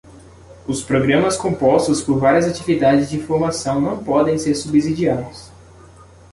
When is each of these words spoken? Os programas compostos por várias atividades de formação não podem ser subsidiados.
Os 0.67 0.81
programas 0.81 1.37
compostos 1.37 2.01
por 2.01 2.17
várias 2.17 2.47
atividades 2.47 3.07
de 3.07 3.21
formação 3.21 3.79
não 3.79 4.03
podem 4.03 4.35
ser 4.35 4.55
subsidiados. 4.55 5.51